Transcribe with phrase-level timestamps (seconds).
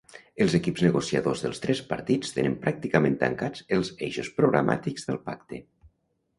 [0.43, 5.65] Els equips negociadors dels tres partits tenen pràcticament tancats els eixos programàtics del pacte.